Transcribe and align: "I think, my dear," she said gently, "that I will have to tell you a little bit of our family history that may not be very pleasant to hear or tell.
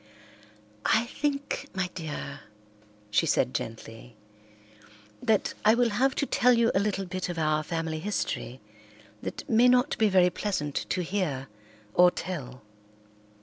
"I 0.83 1.05
think, 1.05 1.69
my 1.75 1.91
dear," 1.93 2.39
she 3.11 3.27
said 3.27 3.53
gently, 3.53 4.15
"that 5.21 5.53
I 5.63 5.75
will 5.75 5.91
have 5.91 6.15
to 6.15 6.25
tell 6.25 6.53
you 6.53 6.71
a 6.73 6.79
little 6.79 7.05
bit 7.05 7.29
of 7.29 7.37
our 7.37 7.61
family 7.61 7.99
history 7.99 8.61
that 9.21 9.47
may 9.47 9.67
not 9.67 9.95
be 9.99 10.09
very 10.09 10.31
pleasant 10.31 10.73
to 10.89 11.03
hear 11.03 11.49
or 11.93 12.09
tell. 12.09 12.63